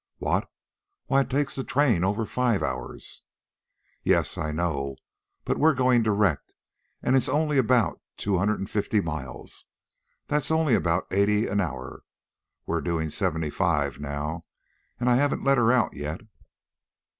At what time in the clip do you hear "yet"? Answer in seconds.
15.93-16.21